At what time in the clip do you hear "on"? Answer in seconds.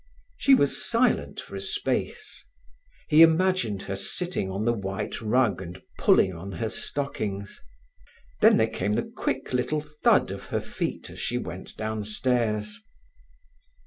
4.49-4.65, 6.33-6.53